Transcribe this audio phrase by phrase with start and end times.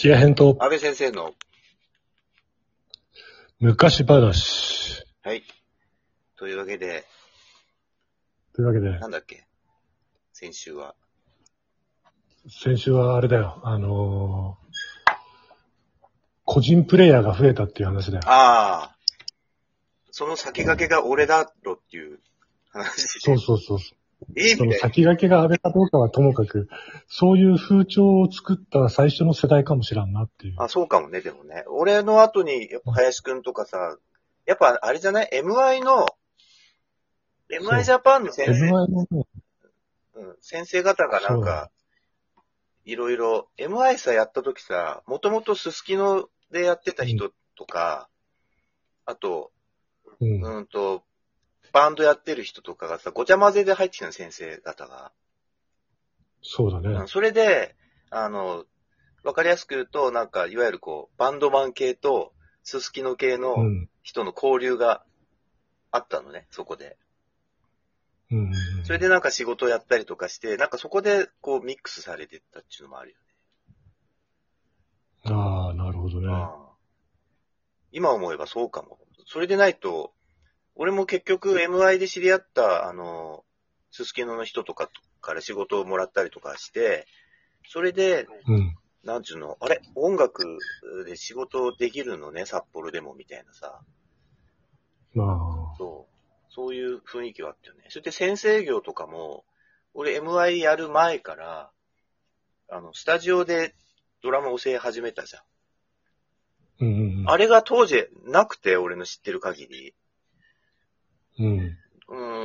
[0.00, 1.34] 気合編と安倍先生の、
[3.58, 5.04] 昔話。
[5.22, 5.42] はい。
[6.38, 7.04] というわけで、
[8.54, 9.44] というわけでな、んだっけ？
[10.32, 10.94] 先週は。
[12.48, 14.70] 先週はあれだよ、あのー
[16.46, 18.22] 個人プレイヤーが増えたっていう話だよ。
[18.24, 18.96] ああ。
[20.10, 22.20] その先駆けが俺だろっていう
[22.70, 23.18] 話で。
[23.20, 23.78] そうそうそう。
[23.78, 23.99] その
[24.36, 24.78] ええみたいな。
[24.78, 26.68] 先駆けが安倍かどうかはともかく、
[27.08, 30.54] そういう風潮を作った最初の世代かもしらんなっていう。
[30.58, 31.64] あ、そうかもね、でもね。
[31.68, 33.96] 俺の後に、やっぱ林くんとかさ、
[34.46, 36.06] やっぱあれじゃない ?MI の、
[37.50, 39.26] MI ジャパンの先 M1 生、のね、
[40.14, 41.70] うん、先生方がなんか、
[42.84, 48.08] いろいろ、MI さやった時さ、もともとすすきのでやってた人とか、
[49.04, 49.52] あと、
[50.20, 50.42] うん。
[50.42, 51.02] うんと、
[51.72, 55.12] バンドやってる人とかがさ、ごちゃ混ぜで入ってきたの、先生方が。
[56.42, 57.08] そうだねうん。
[57.08, 57.76] それで、
[58.10, 58.64] あの、
[59.22, 63.88] わかりやすく言うと、なんか、いわゆるこう、バンドマン系と、すすきの系のうん。
[64.02, 65.04] 人の交流が
[65.90, 66.96] あったのね、そこで。
[68.30, 68.52] うん。
[68.84, 73.16] それでなんか仕事やったりとかして、なんかそこでこうミックスされてったっていうのもあるよ
[75.24, 76.28] ああ、なるほどね。
[77.92, 78.98] 今思えばそうかも。
[79.26, 80.12] それでないと、
[80.80, 83.44] 俺も結局 MI で知り合った、あの、
[83.90, 84.88] すすきのの人とか
[85.20, 87.06] から仕事をもらったりとかして、
[87.68, 88.74] それで、うん。
[89.04, 90.58] なんちゅうの、あれ、音楽
[91.04, 93.82] で仕事できるのね、札幌でも、みたいなさ。
[95.12, 96.52] まあ、そう。
[96.52, 97.84] そういう雰囲気はあったよね。
[97.90, 99.44] それで先生業とかも、
[99.92, 101.70] 俺 MI やる前から、
[102.70, 103.74] あの、スタジオで
[104.22, 105.42] ドラム教え始めたじゃん。
[106.80, 107.30] うんうんうん。
[107.30, 109.94] あれが当時なくて、俺の知ってる限り。
[111.40, 111.78] うん。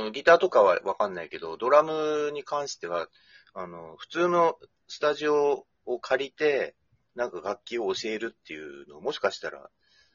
[0.06, 3.08] うん、ギターとかはわかんないけど、ドラムに関しては、
[3.54, 4.56] あの、普通の
[4.88, 6.74] スタジオを借りて、
[7.14, 9.70] なんか楽器を教えるっていうの、もしかしたら、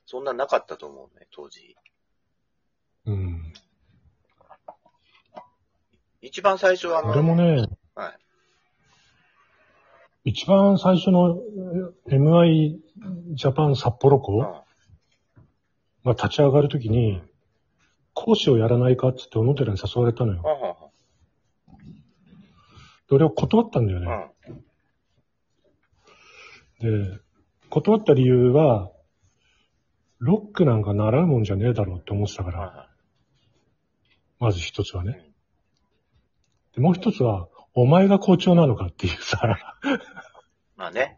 [0.06, 1.76] そんななかったと思うね、当時。
[3.06, 3.54] うん。
[6.22, 8.20] 一番最初は俺もね、はい。
[10.24, 11.40] 一番最初の
[12.10, 12.78] え MI
[13.34, 14.72] ジャパン札幌校うん
[16.04, 17.22] が立ち上がるときに、
[18.14, 20.42] 講師をやらないかって言って小野寺に誘われたのよ。
[20.44, 20.76] はんは
[23.14, 24.10] 俺は断ったんだよんね。
[24.48, 24.62] うん
[26.82, 27.20] で、
[27.70, 28.92] 断った理由は、
[30.18, 32.90] ロックなんか習うもんじゃねえだろうって思ってたから、は
[34.40, 35.32] まず一つはね。
[36.74, 39.58] で、もう一つは、お前が校長なのかっていうさ、
[40.76, 41.18] まあね。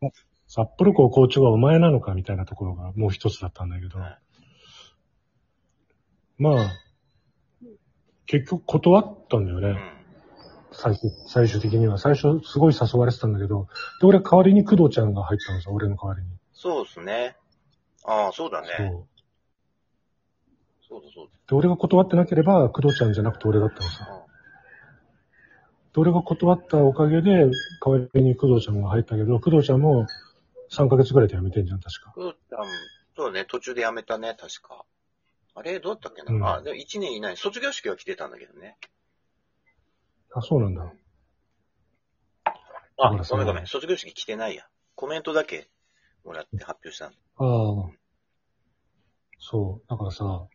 [0.46, 4.27] 札幌校校長はお前なのかみたいなところがもう一つだったんだけど、はい
[6.38, 6.70] まあ、
[8.26, 9.68] 結局断ったんだよね。
[9.68, 9.98] うん。
[10.72, 11.98] 最終、最終的には。
[11.98, 13.68] 最初すごい誘われてたんだけど、
[14.00, 16.28] で、俺代わりに工藤ちゃんが入ったのさ、俺の代わりに。
[16.52, 17.36] そうですね。
[18.04, 18.68] ああ、そうだね。
[18.76, 19.06] そう。
[20.88, 23.90] そうだそうで、俺が断ってなければ、工藤ちゃんじゃなくて俺だったのだ。
[23.90, 24.08] さ。
[24.22, 24.28] うん
[25.92, 27.30] で、俺が断ったおかげで、
[27.84, 30.06] 代わりに工藤ちゃんが入ったけど、工藤ちゃんも
[30.70, 32.12] 3ヶ月ぐらいで辞めてんじゃん、確か。
[32.16, 32.34] うん、
[33.16, 34.84] そうね、途中で辞めたね、確か。
[35.58, 37.36] あれ、どうだったっけな、うんあ、でも1年いない。
[37.36, 38.76] 卒業式は来てたんだけどね。
[40.32, 40.92] あ、そうなんだ。
[42.96, 43.66] あ、ごめんごめん。
[43.66, 44.68] 卒業式来てないや。
[44.94, 45.68] コメントだけ
[46.24, 47.16] もらって発表したんだ。
[47.38, 47.90] ああ。
[49.40, 49.90] そう。
[49.90, 50.46] だからさ、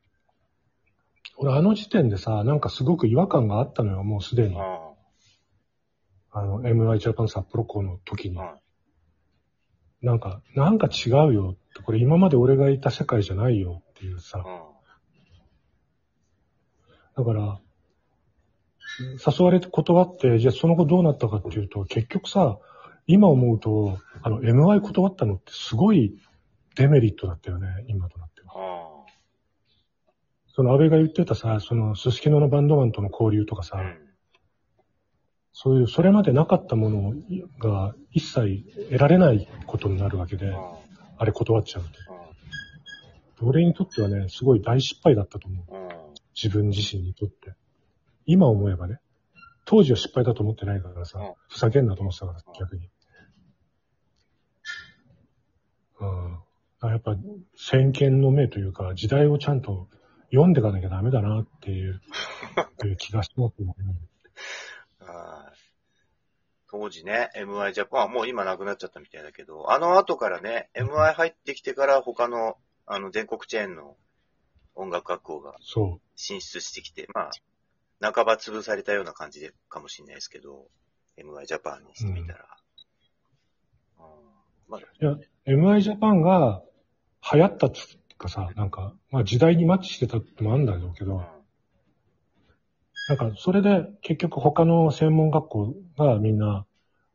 [1.37, 4.57] 俺あの時点でさ、なんかすごく違和感があったのよ、もうすでに。
[4.57, 4.93] あ
[6.31, 8.37] あの、MI ジャパン札幌校の時に。
[10.01, 11.81] なんか、なんか違うよって。
[11.81, 14.43] これ今まで俺がいた世界じゃないよっていうさ。
[14.45, 14.72] うん。
[17.17, 17.59] だから、
[18.99, 22.57] 誘われて断って、じゃあその後どうなったかっていうと、結局さ、
[23.07, 26.15] 今思うと、あの、MI 断ったのってすごい
[26.75, 28.53] デメリットだったよね、今となっては。
[28.55, 29.11] あ
[30.55, 33.81] その安倍が言ってたさ、その、すすきののバンドマンとの交流とかさ、あ。
[33.81, 33.97] うん。
[35.51, 37.13] そういう、それまでなかったもの
[37.59, 40.83] が一切得られないことになるわけで、うん
[41.17, 41.91] あれ断っちゃうって。
[43.41, 45.82] 俺にとってはね、すごい大失敗だったと思う。
[46.35, 47.53] 自分自身にとって。
[48.25, 48.99] 今思えばね。
[49.65, 52.89] 当時は失敗だと思ってないからさ、うんふざけんなと思ってたからうん、逆に。
[55.99, 56.31] うん。
[56.33, 56.37] だ
[56.79, 57.15] からやっぱ、
[57.55, 59.87] 先見の目というか、時代をちゃんと
[60.31, 62.01] 読んでいかなきゃダメだなっていう、
[62.85, 63.67] いう気がしますね。
[64.99, 65.63] はい
[66.75, 72.57] 当時ね、MI ジャパンはもう今なくなっちゃったみたいだけど、あの後からね、MI 入ってきてから他の、
[72.87, 73.95] あの、全国チェーンの
[74.75, 80.67] 音楽学校がそ進出してきて、まあ、半ば潰されたような感じでかもしれないですけど、
[81.17, 82.45] MI ジャパンにしてみたら。
[83.99, 84.03] うん
[84.67, 86.63] まあ、MI ジャパンが
[87.33, 91.23] 流行ったっつうかさ、なんか、まあ時代にマッチしてたってもあるんだろうけうんど、
[93.09, 96.65] なんかそれで結局他の専門学校がみんな、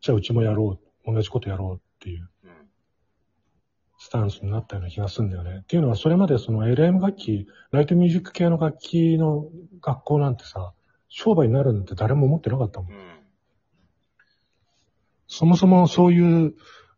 [0.00, 2.28] じゃあうちもやろう、同じことやろうっていううん。
[4.08, 5.58] スタンスになったような気がするんだよね。
[5.62, 9.48] っていうのはそれまでその LM 楽器、ライトミュージック系の楽器の
[9.82, 10.72] 学校なんてさ、
[11.08, 12.92] 商売になるなんて誰も思ってなかったもん。
[12.92, 12.98] うん。
[15.26, 16.54] そもそもそういう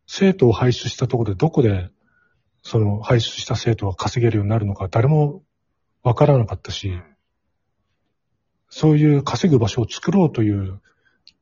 [0.06, 1.90] 生徒を輩出したところでどこで
[2.62, 5.42] その輩出した生徒が稼げるようになるのか誰も
[6.04, 7.02] わからなかったし、うん
[8.70, 10.80] そういう稼ぐ場所を作ろうという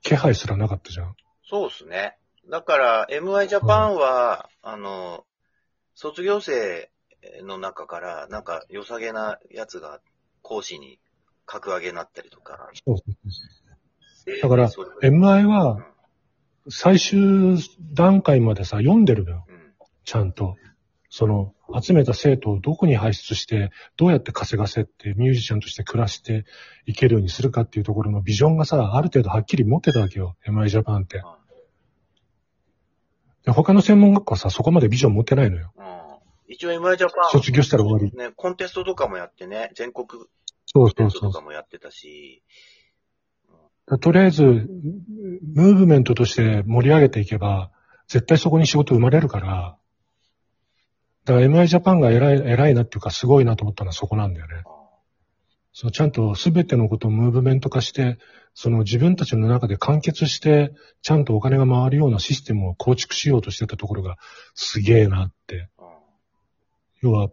[0.00, 1.14] 気配すらなかったじゃん。
[1.44, 2.16] そうですね。
[2.50, 5.24] だから、MI ジャパンは、あの、
[6.00, 6.92] 卒業生
[7.42, 9.98] の中から、なんか、良さげなやつが
[10.42, 11.00] 講師に
[11.44, 12.70] 格上げになったりとか。
[12.86, 13.14] そうそう
[14.24, 14.70] そうでだから
[15.02, 15.86] MI うんは
[16.68, 17.58] 最終
[17.94, 19.44] 段階までさ、読んでるのよ。
[19.48, 19.58] うん
[20.04, 20.54] ちゃんと。
[21.10, 21.52] その、
[21.82, 26.44] 集めた生徒をどこに輩出して、どうやって稼がせって、ミュージシャンとして暮らして
[26.86, 30.36] いけるようにするかっていうところのビジョンがさ、ある程度はっきり持ってたわけよ。
[30.46, 31.22] MI ジャパンって。
[33.48, 35.72] で他の専門学校はさ、そこまでビジョン持ってないのよ。
[35.76, 35.88] うん
[36.50, 38.10] 一応 MI ジャパン、卒業したら終わり。
[38.16, 40.06] ね、コンテストとかもやってね、全国
[40.64, 42.42] そうそうそうかもやってたし、
[44.00, 47.70] とりあえず、ムーブメントとして盛り上げていけば、
[48.06, 49.76] 絶対そこに仕事生まれるから、
[51.26, 54.62] だから MI ジャパンが偉い、偉いなっていうかすごいなと思ったのはそこなんだよね。
[55.72, 58.18] そのちゃんと全てのことをムーブメント化して、
[58.54, 60.72] その自分たちの中で完結して、
[61.02, 64.16] ちゃんとお金が回るようなシステムを構築しようとしてたところが
[64.54, 65.68] すげえなって。
[67.00, 67.28] 要は、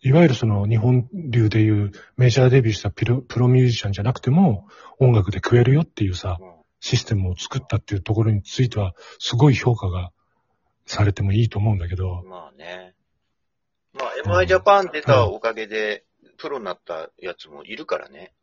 [0.00, 4.68] いわゆるその日本流でいうメジャーデビューしたプロプロミュージシャンじゃなくても
[4.98, 6.38] 音楽で食えるよっていうさ、
[6.80, 10.10] システムを作ったっていうところについては、すごい評価が
[10.86, 12.94] されてもいいと思うんだけど、まあね。
[13.94, 16.04] まあ MI ジャパン出たおかげで、
[16.36, 18.34] プロになったやつもいるからね。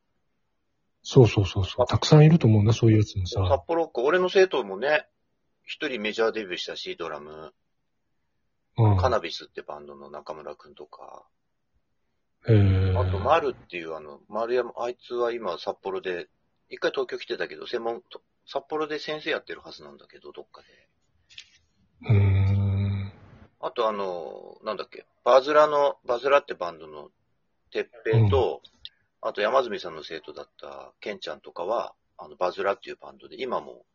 [1.02, 3.64] そうそうそうそう、たくさんいると思うんだ、そういうやつも札さ。
[3.68, 5.08] 幌っ子、俺の生徒もね、
[5.64, 7.54] 一人メジャーデビューしたし、ドラム、
[8.78, 8.98] うん。
[8.98, 11.26] カナビスってバンドの中村くんとか、
[12.48, 16.28] えー、あと、マルっていうあの、丸山、あいつは今札幌で、
[16.70, 20.68] 一回東京来てたけど、専門、と札幌で先生やってるはずなんだけど、どっかで。
[22.10, 23.14] うーん。
[23.62, 27.10] あとあの、なんだっけ、バズラの、バズラってバンドの、
[27.74, 28.62] てっぺいと、
[29.22, 33.86] あと山住さんの生徒だったケンちゃんとかは、あの、バズラっていうバンドで、今も、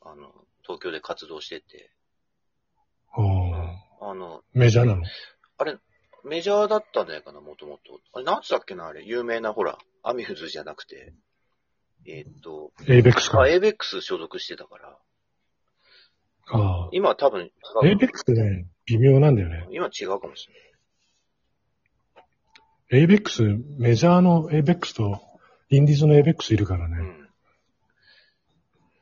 [0.00, 0.32] あの、
[0.62, 1.90] 東京で活動してて、
[3.14, 5.02] おーあの、メジャーなの？
[5.58, 5.76] あれ、
[6.24, 8.00] メジャーだったんじゃないかな、もともと。
[8.14, 11.12] あれ、なんつったっけな、あれ、有名な、ほら、アミューズじゃなくて、
[12.06, 13.42] えーっと、エイベックスか。
[13.42, 14.98] あ、エイベックス所属してたから、
[16.48, 16.88] ああ。
[16.92, 17.50] 今は多分違
[17.84, 19.66] う、エイベックスね、微妙なんだよね。
[19.70, 20.71] 今違うかもしれない。
[22.92, 23.42] エイベックス、
[23.78, 25.18] メジャーのエイベックスと、
[25.70, 26.98] インディーズのエイベックスいるからね。
[26.98, 27.22] うん。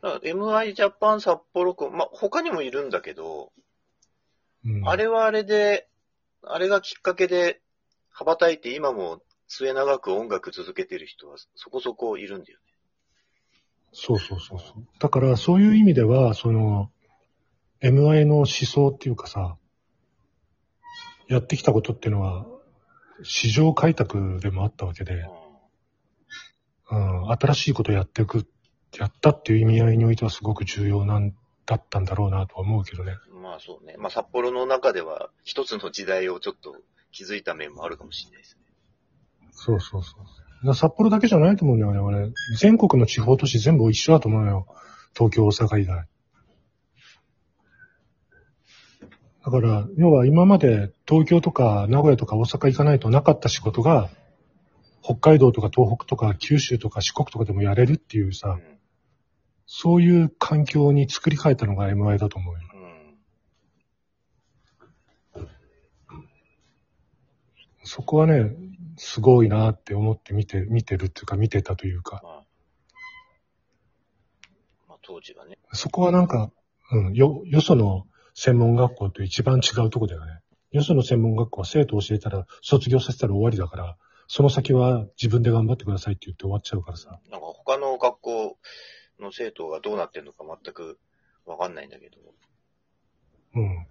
[0.01, 3.51] だから MI ジャパン札幌校、まあ、他にもいるんだけど、
[4.65, 5.89] うんあれはあれで、
[6.45, 7.61] あれがきっかけで
[8.11, 12.65] 羽ばたいて今も末永く音楽続けてる人はそこそこいるんだよね。
[13.93, 14.87] そうそうそうそう。
[15.01, 16.93] だから、そういう意味では、その、
[17.83, 19.57] MI の思想っていうかさ、
[21.27, 22.47] やってきたことっていうのは、
[23.23, 25.25] 市場開拓でもあったわけで、
[26.91, 28.47] うん、新しいことやっていく、
[28.99, 31.35] やったっていう意味合いにおいてはすごく重要なん
[31.67, 33.17] だったんだろうなとは思うけどね。
[33.35, 33.97] うんまあそうね。
[33.99, 36.77] まあ札幌の中では一つの時代をちょっと
[37.11, 38.63] 気づいた面もあるかもしれないですね。
[39.53, 40.17] そうそうそ
[40.63, 40.75] う。
[40.75, 42.33] 札幌だけじゃないと思うんだよね、俺。
[42.59, 44.67] 全国の地方都市全部一緒だと思うよ。
[45.15, 46.07] 東京、大阪以外。
[49.51, 54.09] だから、要は今まで東京とか名古屋とか大阪行かないとなかった仕事が、
[55.03, 58.79] 北海道とか東北とか九州とか四国とかでもやれるっていうさ、うん。
[59.67, 62.61] そういう環境に作り変えたのが MI だと思うよ。
[65.35, 65.49] うん。
[67.83, 68.53] そこはね、
[68.99, 72.45] すごいなって思って見て、見てるっていうか見てたというか、まあ、
[74.91, 75.59] まあ当時はね。
[75.73, 76.53] そこはなんか、
[76.93, 80.41] うん、よ、よその専門学校と一番違うとこだよね。
[80.73, 83.97] よその専門学校は生徒を教えたら、卒業させたら終わりだから、
[84.29, 87.19] その先は自分で頑張ってくださいって言って終わっちゃうからさ。
[87.31, 88.59] なんか他の学校
[89.19, 90.99] の生徒がどうなってんのか全く
[91.45, 92.19] わかんないんだけど。
[93.57, 93.87] うん。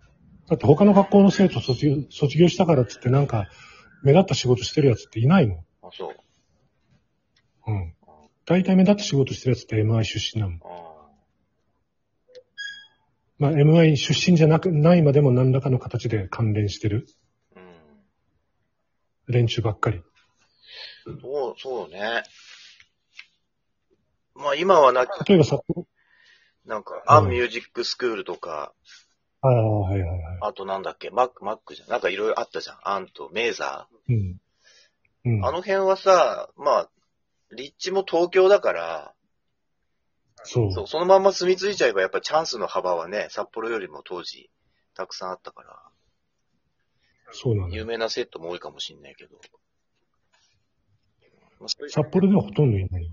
[0.48, 3.50] だって他の学校の生徒卒業、卒業したからっつってなんか、
[4.02, 5.58] 目立った仕事してるやつっていないもん。
[5.84, 6.16] あ、そう。
[7.68, 7.94] うん。
[8.46, 10.60] 大体目立った仕事してるやつって MI 出身なもん。
[10.64, 10.89] あ
[13.40, 17.08] まあ MI 出身じゃなく、ないまでも何らかの形で関連してる
[17.56, 17.64] うん。
[19.28, 20.04] 連中ばっかり。
[21.22, 22.24] そう、そうね。
[24.36, 25.88] まあ今はな、例えば札幌。
[26.66, 28.74] なんか、うんアンミュージックスクールとか、
[29.42, 30.38] ああ、はいはいはい。
[30.42, 31.90] あとなんだっけ、マック、マックじゃん。
[31.90, 32.78] なんかいろいろあったじゃん。
[32.84, 34.38] アンとメーザうん。
[35.26, 35.48] うんー。
[35.48, 36.90] あの辺はさ、まあ、
[37.52, 39.14] 立地も東京だから、
[40.44, 40.72] そう。
[40.72, 44.50] そう、そのまんま住み着いちゃえばやっぱチャンスの幅はね、札幌よりも当時、
[44.94, 45.80] たくさんあったから、
[47.32, 47.84] そうなんだよ。
[47.84, 49.40] 有名なセットも多いかもしんないけど。
[51.68, 53.04] 札幌ではほとんどいない。
[53.04, 53.12] うん。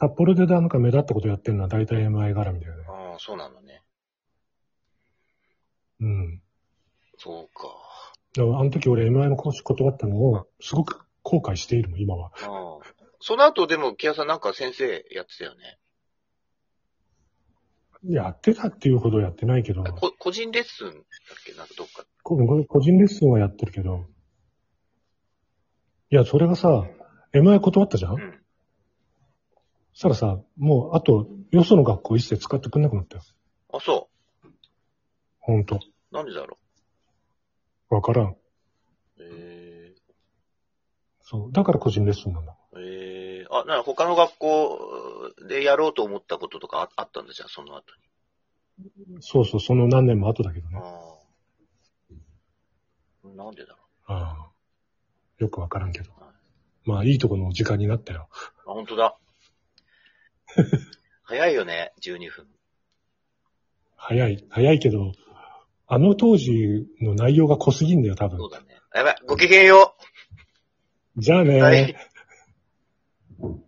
[0.00, 2.84] 札幌でなんか目立ったことやってるのは大体 MI 絡みだよね。
[2.88, 3.82] ああ、そうなのね。
[6.00, 6.42] うん。
[7.16, 7.68] そうか。
[8.34, 12.30] だからあの時俺 MI の講師断ったのを、すごく後悔しているもん、今は。
[12.42, 12.67] ああ。
[13.20, 15.78] その後でも、木屋さんなんか先生やってたよね？
[18.04, 21.02] やってたっていうほどやってないけど、こ個人レッスンだっ
[21.44, 21.52] け？
[21.54, 22.04] なんかどっか。
[22.22, 22.36] こ
[22.68, 24.06] 個人レッスンはやってるけど、
[26.10, 26.86] いや、それがさ、
[27.34, 28.40] MI 断ったじゃん、うん。
[29.92, 33.22] そしたらさ、もう、あと、よその学校一切使ってくんなくなったよ。
[33.72, 34.08] あ、そ
[35.40, 35.76] ほんと。
[35.76, 36.14] う。
[36.14, 36.56] なんでだろ
[37.90, 38.28] わからん。
[38.28, 38.36] う。
[39.20, 39.94] え
[41.20, 41.52] そう。
[41.52, 42.56] だから個人レッスンなんだ。
[42.76, 44.78] えええあ、なら他の学校
[45.48, 47.84] でやろうと思ったこととかああったんだじゃん、その後
[48.78, 49.18] に。
[49.20, 50.80] そうそう、その何年も後だけどね。
[53.34, 54.50] なんでだろああ
[55.38, 56.32] よくわからんけどは
[56.86, 56.88] い。
[56.88, 58.28] まあ、いいとこの時間になったよ。
[58.66, 58.70] う。
[58.70, 59.16] あ、本当だ。
[61.24, 62.46] 早いよね、12分。
[63.96, 64.46] 早い。
[64.48, 65.12] 早いけど、
[65.86, 68.50] あの当時の内容が濃すぎんだよ、多分そう。
[68.50, 68.78] だね。
[68.94, 69.94] やばい、ごきげんよ
[71.16, 71.20] う。
[71.20, 71.62] じゃあねー。
[71.62, 72.07] はい
[73.40, 73.67] Thank you.